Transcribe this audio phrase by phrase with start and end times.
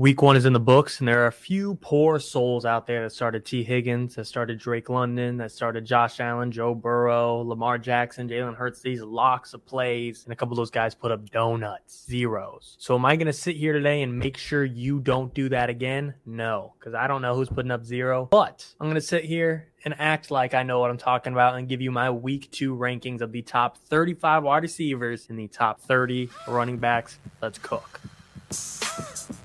[0.00, 3.02] Week one is in the books, and there are a few poor souls out there
[3.02, 7.76] that started Tee Higgins, that started Drake London, that started Josh Allen, Joe Burrow, Lamar
[7.76, 8.80] Jackson, Jalen Hurts.
[8.80, 12.76] These locks of plays, and a couple of those guys put up donuts, zeros.
[12.78, 15.68] So, am I going to sit here today and make sure you don't do that
[15.68, 16.14] again?
[16.24, 18.26] No, because I don't know who's putting up zero.
[18.30, 21.56] But I'm going to sit here and act like I know what I'm talking about
[21.56, 25.48] and give you my week two rankings of the top 35 wide receivers and the
[25.48, 27.18] top 30 running backs.
[27.42, 28.00] Let's cook.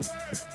[0.01, 0.54] Hey!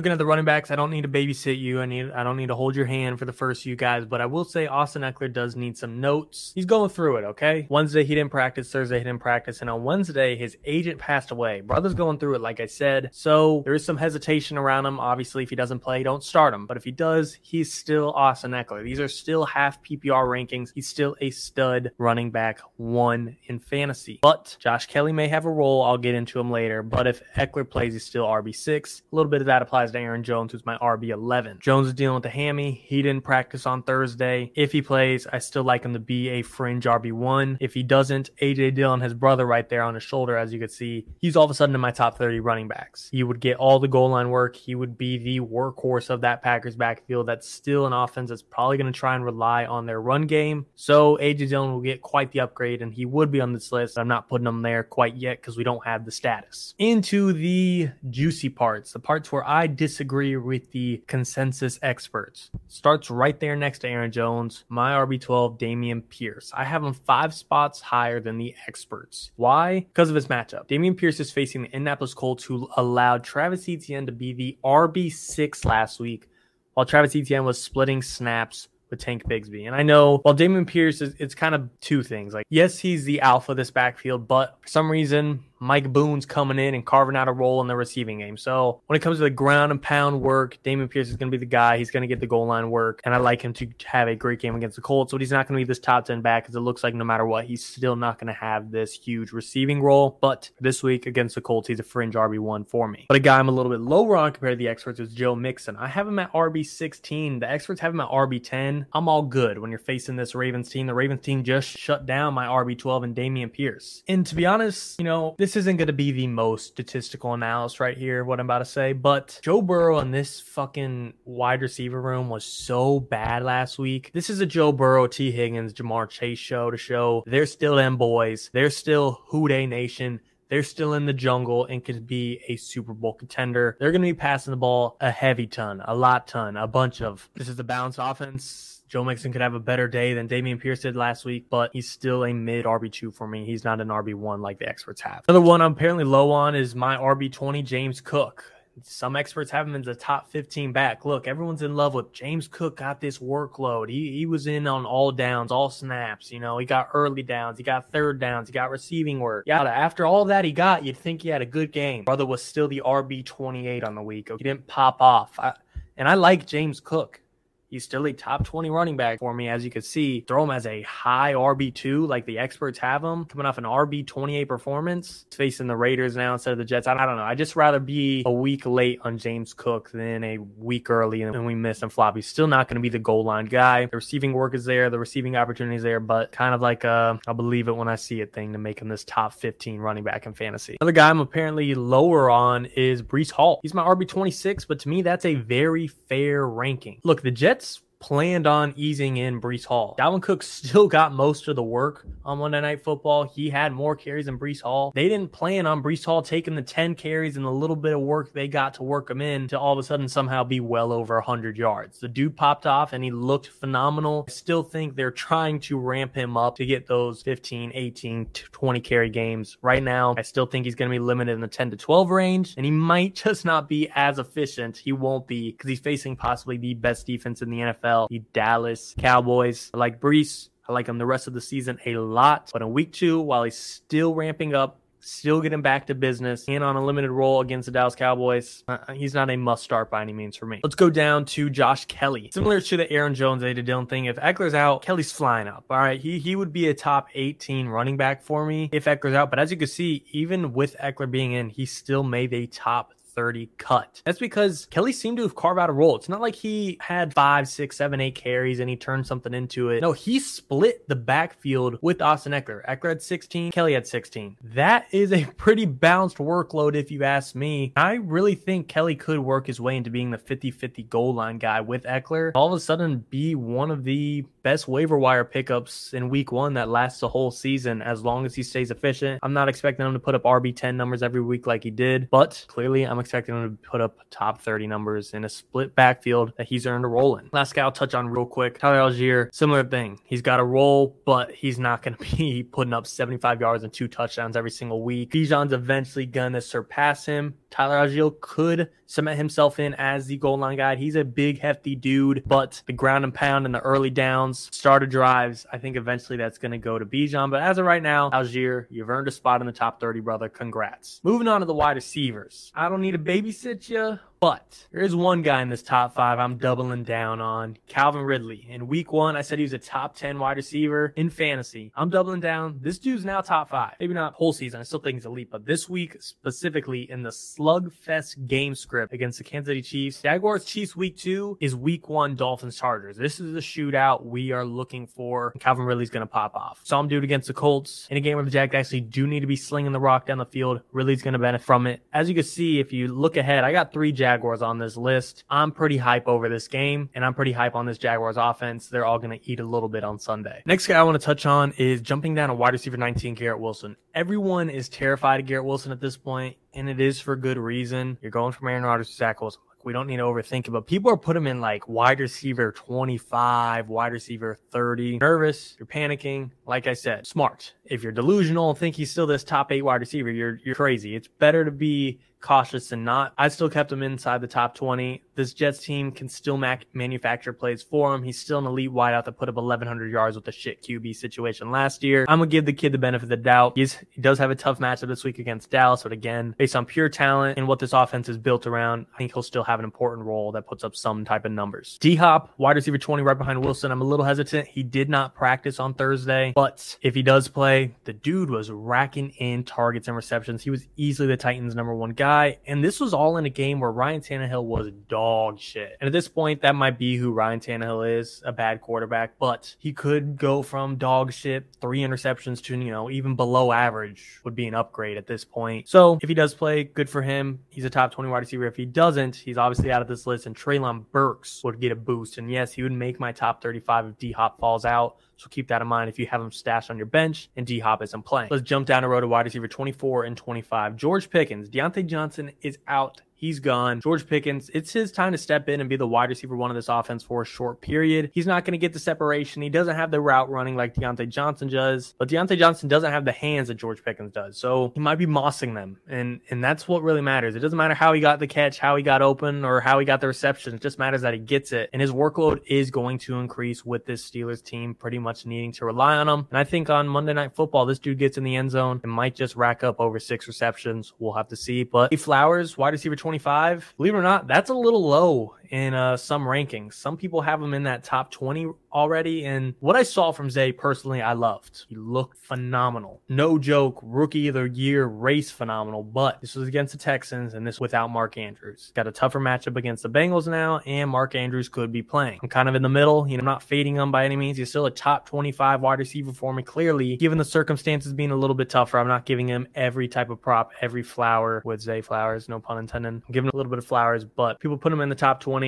[0.00, 1.82] Looking at the running backs, I don't need to babysit you.
[1.82, 4.22] I need I don't need to hold your hand for the first few guys, but
[4.22, 6.52] I will say Austin Ekeler does need some notes.
[6.54, 7.66] He's going through it, okay?
[7.68, 11.60] Wednesday he didn't practice, Thursday he didn't practice, and on Wednesday his agent passed away.
[11.60, 13.10] Brother's going through it, like I said.
[13.12, 14.98] So there is some hesitation around him.
[14.98, 16.64] Obviously, if he doesn't play, don't start him.
[16.64, 18.82] But if he does, he's still Austin Ekeler.
[18.82, 20.70] These are still half PPR rankings.
[20.74, 24.18] He's still a stud running back one in fantasy.
[24.22, 25.82] But Josh Kelley may have a role.
[25.82, 26.82] I'll get into him later.
[26.82, 29.02] But if Ekeler plays, he's still RB6.
[29.12, 31.60] A little bit of that applies to Aaron Jones, who's my RB11.
[31.60, 32.82] Jones is dealing with the hammy.
[32.86, 34.52] He didn't practice on Thursday.
[34.54, 37.58] If he plays, I still like him to be a fringe RB1.
[37.60, 40.68] If he doesn't, AJ Dillon, his brother, right there on his shoulder, as you can
[40.68, 43.08] see, he's all of a sudden in my top 30 running backs.
[43.10, 44.56] He would get all the goal line work.
[44.56, 47.26] He would be the workhorse of that Packers backfield.
[47.26, 50.66] That's still an offense that's probably going to try and rely on their run game.
[50.74, 53.98] So AJ Dillon will get quite the upgrade, and he would be on this list.
[53.98, 56.74] I'm not putting him there quite yet because we don't have the status.
[56.78, 62.50] Into the juicy parts, the parts where I disagree with the consensus experts.
[62.68, 66.52] Starts right there next to Aaron Jones, my RB12, Dameon Pierce.
[66.54, 69.30] I have him five spots higher than the experts.
[69.36, 69.80] Why?
[69.80, 70.68] Because of his matchup.
[70.68, 75.64] Dameon Pierce is facing the Indianapolis Colts, who allowed Travis Etienne to be the RB6
[75.64, 76.28] last week,
[76.74, 79.66] while Travis Etienne was splitting snaps with Tank Bigsby.
[79.66, 82.34] And I know while Dameon Pierce is it's kind of two things.
[82.34, 86.58] Like, yes, he's the alpha of this backfield, but for some reason, Mike Boone's coming
[86.58, 88.38] in and carving out a role in the receiving game.
[88.38, 91.36] So when it comes to the ground and pound work, Dameon Pierce is going to
[91.36, 91.76] be the guy.
[91.76, 94.16] He's going to get the goal line work, and I like him to have a
[94.16, 95.12] great game against the Colts.
[95.12, 97.04] But he's not going to be this top ten back because it looks like no
[97.04, 100.18] matter what, he's still not going to have this huge receiving role.
[100.20, 103.04] But this week against the Colts, he's a fringe RB one for me.
[103.08, 105.34] But a guy I'm a little bit lower on compared to the experts is Joe
[105.34, 105.76] Mixon.
[105.76, 107.40] I have him at RB 16.
[107.40, 108.86] The experts have him at RB 10.
[108.94, 110.86] I'm all good when you're facing this Ravens team.
[110.86, 114.02] The Ravens team just shut down my RB 12 and Dameon Pierce.
[114.08, 117.34] And to be honest, you know this this isn't going to be the most statistical
[117.34, 121.60] analysis right here, what I'm about to say, but Joe Burrow in this fucking wide
[121.60, 124.12] receiver room was so bad last week.
[124.14, 127.96] This is a Joe Burrow, Tee Higgins, Ja'Marr Chase show to show they're still them
[127.96, 128.48] boys.
[128.52, 130.20] They're still Who Dey Nation.
[130.50, 133.76] They're still in the jungle and could be a Super Bowl contender.
[133.80, 137.02] They're going to be passing the ball a heavy ton, a lot ton, a bunch
[137.02, 137.28] of.
[137.34, 140.80] This is a balanced offense Joe Mixon could have a better day than Dameon Pierce
[140.80, 143.44] did last week, but he's still a mid RB2 for me.
[143.46, 145.22] He's not an RB1 like the experts have.
[145.28, 148.52] Another one I'm apparently low on is my RB20, James Cook.
[148.82, 151.04] Some experts have him in the top 15 back.
[151.04, 152.78] Look, everyone's in love with James Cook.
[152.78, 153.90] Got this workload.
[153.90, 156.32] He he was in on all downs, all snaps.
[156.32, 159.44] You know, he got early downs, he got third downs, he got receiving work.
[159.46, 162.04] Yeah, after all that he got, you'd think he had a good game.
[162.04, 164.30] Brother was still the RB 28 on the week.
[164.36, 165.38] He didn't pop off.
[165.38, 165.54] I,
[165.96, 167.20] and I like James Cook.
[167.70, 170.22] He's still a top 20 running back for me, as you can see.
[170.26, 174.04] Throw him as a high RB2, like the experts have him, coming off an RB
[174.04, 175.24] 28 performance.
[175.30, 176.88] Facing the Raiders now instead of the Jets.
[176.88, 177.22] I, don't know.
[177.22, 181.46] I just rather be a week late on James Cook than a week early and
[181.46, 182.16] we miss him flop.
[182.16, 183.86] He's still not going to be the goal line guy.
[183.86, 186.88] The receiving work is there, the receiving opportunity is there, but kind of like uh,
[186.88, 189.78] a I'll believe it when I see it thing to make him this top 15
[189.78, 190.76] running back in fantasy.
[190.80, 193.60] Another guy I'm apparently lower on is Breece Hall.
[193.62, 197.00] He's my RB 26, but to me, that's a very fair ranking.
[197.04, 197.59] Look, the Jets
[198.00, 199.94] planned on easing in Breece Hall.
[199.98, 203.24] Dalvin Cook still got most of the work on Monday Night Football.
[203.24, 204.90] He had more carries than Breece Hall.
[204.94, 208.00] They didn't plan on Breece Hall taking the 10 carries and the little bit of
[208.00, 210.92] work they got to work him in to all of a sudden somehow be well
[210.92, 212.00] over 100 yards.
[212.00, 214.24] The dude popped off and he looked phenomenal.
[214.26, 218.80] I still think they're trying to ramp him up to get those 15, 18, 20
[218.80, 219.58] carry games.
[219.60, 222.10] Right now, I still think he's going to be limited in the 10 to 12
[222.10, 224.78] range and he might just not be as efficient.
[224.78, 228.20] He won't be because he's facing possibly the best defense in the NFL NFL, the
[228.32, 229.70] Dallas Cowboys.
[229.74, 230.48] I like Breece.
[230.68, 232.50] I like him the rest of the season a lot.
[232.52, 236.62] But in week two, while he's still ramping up, still getting back to business and
[236.62, 238.62] on a limited role against the Dallas Cowboys.
[238.68, 240.60] Uh, he's not a must start by any means for me.
[240.62, 242.30] Let's go down to Josh Kelley.
[242.32, 245.64] Similar to the Aaron Jones AJ Dillon thing, if Ekeler's out, Kelley's flying up.
[245.70, 249.14] All right, he he would be a top 18 running back for me if Ekeler's
[249.14, 249.30] out.
[249.30, 252.92] But as you can see, even with Ekeler being in, he still made a top
[253.20, 254.00] 30 cut.
[254.06, 255.94] That's because Kelley seemed to have carved out a role.
[255.94, 259.68] It's not like he had five, six, seven, eight carries and he turned something into
[259.68, 259.82] it.
[259.82, 262.64] No, he split the backfield with Austin Eckler.
[262.66, 264.38] Ekeler had 16, Kelley had 16.
[264.42, 267.74] That is a pretty balanced workload if you ask me.
[267.76, 271.36] I really think Kelley could work his way into being the 50 50 goal line
[271.36, 272.32] guy with Ekeler.
[272.34, 276.54] All of a sudden, be one of the best waiver wire pickups in week one
[276.54, 279.20] that lasts the whole season as long as he stays efficient.
[279.22, 282.42] I'm not expecting him to put up RB10 numbers every week like he did, but
[282.48, 286.66] clearly I'm him to put up top 30 numbers in a split backfield that he's
[286.66, 287.28] earned a role in.
[287.32, 290.00] Last guy I'll touch on real quick Tyler Allgeier, similar thing.
[290.04, 293.72] He's got a role, but he's not going to be putting up 75 yards and
[293.72, 295.12] two touchdowns every single week.
[295.12, 297.34] Bijan's eventually going to surpass him.
[297.50, 300.76] Tyler Allgeier could cement himself in as the goal line guy.
[300.76, 304.86] He's a big, hefty dude, but the ground and pound and the early downs, starter
[304.86, 307.30] drives, I think eventually that's going to go to Bijan.
[307.30, 310.28] But as of right now, Allgeier, you've earned a spot in the top 30, brother.
[310.28, 311.00] Congrats.
[311.02, 312.52] Moving on to the wide receivers.
[312.54, 313.98] I don't need to babysit you.
[314.20, 318.46] But there is one guy in this top five I'm doubling down on Calvin Ridley.
[318.50, 321.72] In week one, I said he was a top 10 wide receiver in fantasy.
[321.74, 322.58] I'm doubling down.
[322.60, 323.76] This dude's now top five.
[323.80, 324.60] Maybe not whole season.
[324.60, 329.16] I still think he's elite, but this week specifically in the slugfest game script against
[329.16, 332.98] the Kansas City Chiefs, Jaguars Chiefs week two is week one Dolphins Chargers.
[332.98, 335.32] This is the shootout we are looking for.
[335.40, 336.60] Calvin Ridley's going to pop off.
[336.64, 339.06] Saw him do it against the Colts in a game where the Jags actually do
[339.06, 340.60] need to be slinging the rock down the field.
[340.72, 341.80] Ridley's going to benefit from it.
[341.94, 344.76] As you can see, if you look ahead, I got three Jags Jaguars on this
[344.76, 345.22] list.
[345.30, 348.66] I'm pretty hype over this game, and I'm pretty hype on this Jaguars offense.
[348.66, 350.42] They're all going to eat a little bit on Sunday.
[350.46, 353.38] Next guy I want to touch on is jumping down a wide receiver 19, Garrett
[353.38, 353.76] Wilson.
[353.94, 357.98] Everyone is terrified of Garrett Wilson at this point, and it is for good reason.
[358.02, 359.42] You're going from Aaron Rodgers to Zach Wilson.
[359.62, 362.50] We don't need to overthink it, but people are putting him in like wide receiver
[362.50, 364.98] 25, wide receiver 30.
[364.98, 366.30] Nervous, you're panicking.
[366.46, 367.52] Like I said, smart.
[367.64, 370.96] If you're delusional and think he's still this top eight wide receiver, you're you're crazy.
[370.96, 373.12] It's better to be cautious and not.
[373.18, 375.02] I still kept him inside the top 20.
[375.14, 378.02] This Jets team can still mac- manufacture plays for him.
[378.02, 381.50] He's still an elite wideout that put up 1,100 yards with a shit QB situation
[381.50, 382.04] last year.
[382.08, 383.54] I'm going to give the kid the benefit of the doubt.
[383.56, 386.64] He's, he does have a tough matchup this week against Dallas, but again, based on
[386.66, 389.64] pure talent and what this offense is built around, I think he'll still have an
[389.64, 391.78] important role that puts up some type of numbers.
[391.80, 393.70] D Hop, wide receiver 20, right behind Wilson.
[393.70, 394.48] I'm a little hesitant.
[394.48, 399.10] He did not practice on Thursday, but if he does play, the dude was racking
[399.18, 400.42] in targets and receptions.
[400.42, 402.09] He was easily the Titans' number one guy.
[402.46, 405.76] And this was all in a game where Ryan Tannehill was dog shit.
[405.80, 409.54] And at this point, that might be who Ryan Tannehill is, a bad quarterback, but
[409.58, 414.34] he could go from dog shit, three interceptions to, you know, even below average would
[414.34, 415.68] be an upgrade at this point.
[415.68, 417.40] So if he does play, good for him.
[417.48, 418.46] He's a top 20 wide receiver.
[418.46, 421.76] If he doesn't, he's obviously out of this list and Treylon Burks would get a
[421.76, 422.18] boost.
[422.18, 424.96] And yes, he would make my top 35 if D Hop falls out.
[425.20, 427.58] So keep that in mind if you have him stashed on your bench and D
[427.58, 428.28] Hop isn't playing.
[428.30, 430.76] Let's jump down the road to wide receiver 24 and 25.
[430.76, 433.82] George Pickens, Diontae Johnson is out He's gone.
[433.82, 436.54] George Pickens, it's his time to step in and be the wide receiver one of
[436.54, 438.10] this offense for a short period.
[438.14, 439.42] He's not going to get the separation.
[439.42, 443.04] He doesn't have the route running like Diontae Johnson does, but Diontae Johnson doesn't have
[443.04, 444.38] the hands that George Pickens does.
[444.38, 445.78] So he might be mossing them.
[445.86, 447.36] And and that's what really matters.
[447.36, 449.84] It doesn't matter how he got the catch, how he got open, or how he
[449.84, 450.54] got the reception.
[450.54, 451.68] It just matters that he gets it.
[451.74, 455.66] And his workload is going to increase with this Steelers team pretty much needing to
[455.66, 456.26] rely on him.
[456.30, 458.90] And I think on Monday Night Football, this dude gets in the end zone and
[458.90, 460.94] might just rack up over six receptions.
[460.98, 461.64] We'll have to see.
[461.64, 463.74] But he Flowers, wide receiver 20 25.
[463.76, 466.74] Believe it or not, that's a little low in uh, some rankings.
[466.74, 469.24] Some people have him in that top 20 already.
[469.24, 471.66] And what I saw from Zay personally, I loved.
[471.68, 473.02] He looked phenomenal.
[473.08, 475.82] No joke, rookie of the year race phenomenal.
[475.82, 478.72] But this was against the Texans and this without Mark Andrews.
[478.74, 482.20] Got a tougher matchup against the Bengals now, and Mark Andrews could be playing.
[482.22, 483.08] I'm kind of in the middle.
[483.08, 484.38] You know, I'm not fading him by any means.
[484.38, 486.42] He's still a top 25 wide receiver for me.
[486.42, 490.10] Clearly, given the circumstances being a little bit tougher, I'm not giving him every type
[490.10, 492.88] of prop, every flower with Zay Flowers, no pun intended.
[492.88, 495.39] I'm giving a little bit of flowers, but people put him in the top 20.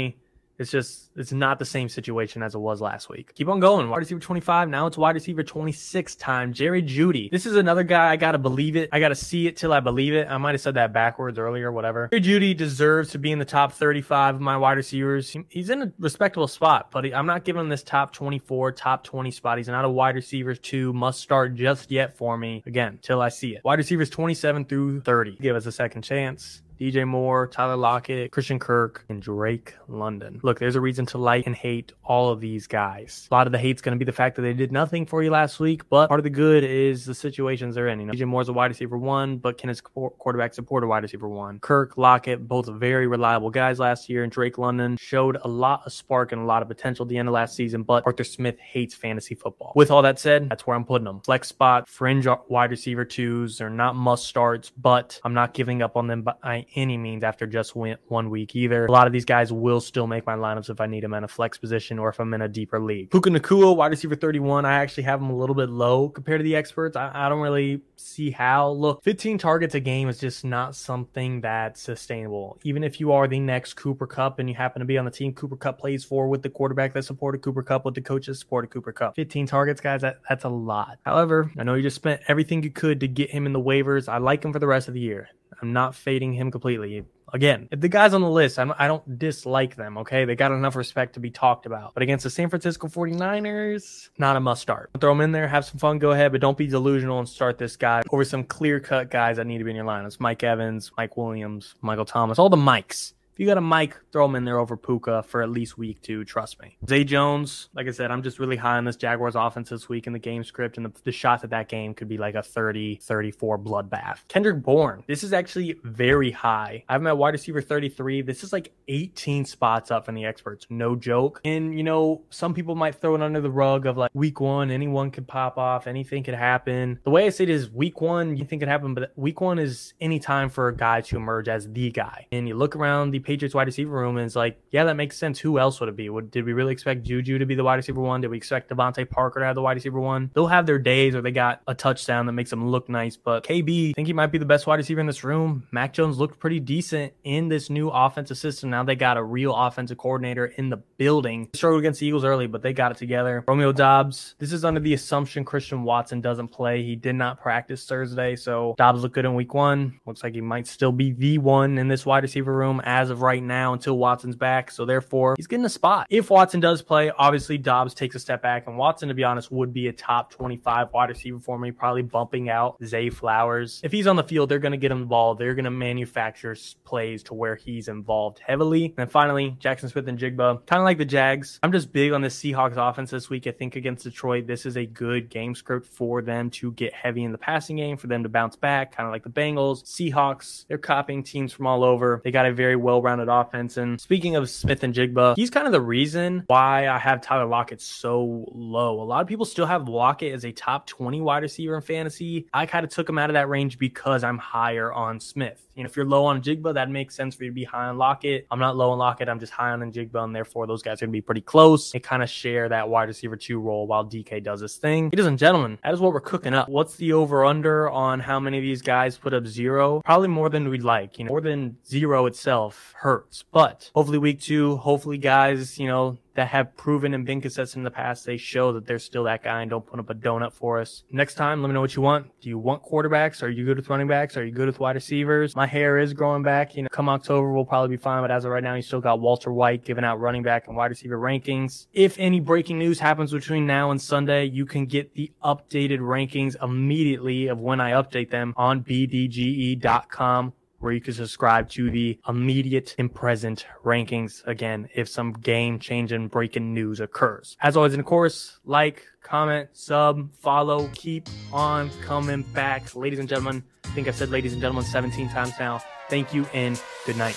[0.59, 3.35] It's just it's not the same situation as it was last week.
[3.35, 3.89] Keep on going.
[3.89, 4.69] Wide receiver 25.
[4.69, 6.53] Now it's wide receiver 26 time.
[6.53, 7.31] Jerry Jeudy.
[7.31, 8.89] This is another guy I gotta believe it.
[8.93, 10.29] I gotta see it till I believe it.
[10.29, 12.09] I might have said that backwards earlier, whatever.
[12.13, 15.35] Jerry Jeudy deserves to be in the top 35 of my wide receivers.
[15.49, 19.31] He's in a respectable spot, but I'm not giving him this top 24, top 20
[19.33, 19.59] spot.
[19.59, 22.63] He's not a wide receiver two must start just yet for me.
[22.67, 23.65] Again, till I see it.
[23.65, 25.39] Wide receivers 27 through 30.
[25.41, 26.63] Give us a second chance.
[26.83, 30.41] DJ Moore, Tyler Lockett, Christian Kirk, and Drake London.
[30.43, 33.29] Look, there's a reason to like and hate all of these guys.
[33.31, 35.23] A lot of the hate's going to be the fact that they did nothing for
[35.23, 38.01] you last week, but part of the good is the situations they're in.
[38.01, 41.05] You know, DJ Moore's a wide receiver one, but can his quarterback support a wide
[41.05, 41.61] receiver one?
[41.61, 45.93] Kirk, Lockett, both very reliable guys last year, and Drake London showed a lot of
[45.93, 48.59] spark and a lot of potential at the end of last season, but Arthur Smith
[48.59, 49.73] hates fantasy football.
[49.77, 51.21] With all that said, that's where I'm putting them.
[51.21, 53.59] Flex spot, fringe wide receiver twos.
[53.59, 57.47] They're not must starts, but I'm not giving up on them by any means after
[57.47, 58.87] just went one week either.
[58.87, 61.25] A lot of these guys will still make my lineups if I need them in
[61.25, 63.11] a flex position or if I'm in a deeper league.
[63.11, 64.65] Puka Nacua, wide receiver 31.
[64.65, 66.97] I actually have him a little bit low compared to the experts.
[66.97, 68.71] I, I don't really see how.
[68.71, 72.59] Look, 15 targets a game is just not something that's sustainable.
[72.65, 75.11] Even if you are the next Cooper Kupp and you happen to be on the
[75.11, 78.39] team Cooper Kupp plays for with the quarterback that supported Cooper Kupp, with the coaches
[78.39, 79.17] supported Cooper Kupp.
[79.17, 80.99] 15 targets, guys, that, that's a lot.
[81.05, 84.09] However, I know you just spent everything you could to get him in the waivers.
[84.09, 85.29] I like him for the rest of the year.
[85.63, 87.05] I'm not fading him completely.
[87.33, 90.27] Again, if the guys on the list, I don't, I don't dislike them, okay?
[90.27, 91.95] They got enough respect to be talked about.
[91.95, 94.91] But against the San Francisco 49ers, not a must start.
[95.01, 97.57] Throw them in there, have some fun, go ahead, but don't be delusional and start
[97.57, 100.21] this guy over some clear cut guys that need to be in your lineups.
[100.21, 103.15] Mike Evans, Mike Williams, Michael Thomas, all the Mikes.
[103.33, 106.03] If you got a Mike, throw him in there over Puka for at least week
[106.03, 106.23] two.
[106.23, 106.77] Trust me.
[106.87, 110.07] Zay Jones, like I said, I'm just really high on this Jaguars offense this week
[110.07, 112.43] in the game script, and the, the shots at that game could be like a
[112.43, 114.19] 30, 34 bloodbath.
[114.29, 116.85] Kendrick Bourne, this is actually very high.
[116.91, 118.21] I have him at wide receiver 33.
[118.21, 120.67] This is like 18 spots up from the experts.
[120.69, 121.41] No joke.
[121.43, 124.71] And, you know, some people might throw it under the rug of like week one,
[124.71, 127.01] anyone could pop off, anything could happen.
[127.05, 129.59] The way I say it is week one, you think could happen, but week one
[129.59, 132.27] is any time for a guy to emerge as the guy.
[132.31, 135.17] And you look around the Patriots wide receiver room, and it's like, yeah, that makes
[135.17, 135.39] sense.
[135.39, 136.11] Who else would it be?
[136.11, 138.21] Would, did we really expect Juju to be the wide receiver one?
[138.21, 140.31] Did we expect DeVante Parker to have the wide receiver one?
[140.35, 143.43] They'll have their days or they got a touchdown that makes them look nice, but
[143.43, 145.67] KB, I think he might be the best wide receiver in this room.
[145.71, 148.69] Mac Jones looked pretty decent in this new offensive system.
[148.69, 151.49] Now they got a real offensive coordinator in the building.
[151.55, 153.45] Struggled against the Eagles early, but they got it together.
[153.49, 156.83] Romeo Doubs, this is under the assumption Christian Watson doesn't play.
[156.83, 159.99] He did not practice Thursday, so Doubs looked good in week one.
[160.05, 163.23] Looks like he might still be the one in this wide receiver room as of
[163.23, 164.71] right now until Watson's back.
[164.71, 166.07] So therefore, he's getting a spot.
[166.11, 169.53] If Watson does play, obviously Doubs takes a step back, and Watson, to be honest,
[169.53, 173.81] would be a top 25 wide receiver for me, probably bumping out Zay Flowers.
[173.85, 175.35] If he's on the field, they're going to get him the ball.
[175.35, 178.95] They're going to manufacture plays to where he's involved heavily.
[178.97, 181.59] And finally, Jaxon Smith-Njigba, kind of like the Jags.
[181.63, 183.47] I'm just big on the Seahawks offense this week.
[183.47, 187.25] I think against Detroit, this is a good game script for them to get heavy
[187.25, 189.85] in the passing game, for them to bounce back, kind of like the Bengals.
[189.85, 192.21] Seahawks, they're copying teams from all over.
[192.25, 193.77] They got a very well rounded offense.
[193.77, 198.47] And speaking of Smith-Njigba, he's kind of the reason why I have Tyler Lockett so
[198.53, 199.01] low.
[199.01, 202.47] A lot of people still have Lockett as a top 20 wide receiver in fantasy.
[202.53, 205.67] I kind of took him out of that range because I'm higher on Smith.
[205.75, 207.87] You know, if you're low on Njigba, that makes sense for you to be high
[207.87, 208.47] on Lockett.
[208.51, 209.29] I'm not low on Lockett.
[209.29, 211.93] I'm just high on Njigba, and therefore those guys are going to be pretty close.
[211.93, 215.07] They kind of share that wide receiver two role while DK does his thing.
[215.07, 216.69] Ladies and gentlemen, that is what we're cooking up.
[216.69, 220.03] What's the over under on how many of these guys put up zero?
[220.05, 221.19] Probably more than we'd like.
[221.19, 223.45] You know, more than zero itself hurts.
[223.51, 227.85] But hopefully week two, hopefully guys, you know, that have proven and been consistent in
[227.85, 230.53] the past, they show that they're still that guy and don't put up a donut
[230.53, 231.03] for us.
[231.11, 232.29] Next time, let me know what you want.
[232.41, 233.43] Do you want quarterbacks?
[233.43, 234.37] Are you good with running backs?
[234.37, 235.55] Are you good with wide receivers?
[235.57, 236.77] My hair is growing back.
[236.77, 238.23] You know, come October, we'll probably be fine.
[238.23, 240.77] But as of right now, you still got Walter White giving out running back and
[240.77, 241.89] wide receiver rankings.
[241.93, 246.55] If any breaking news happens between now and Sunday, you can get the updated rankings
[246.63, 250.53] immediately of when I update them on bdge.com
[250.83, 256.29] where you can subscribe to the immediate and present rankings again if some game changing
[256.29, 257.57] breaking news occurs.
[257.61, 262.95] As always, and of course, like, comment, sub, follow, keep on coming back.
[262.95, 265.83] Ladies and gentlemen, I think I've said ladies and gentlemen 17 times now.
[266.09, 267.37] Thank you and good night.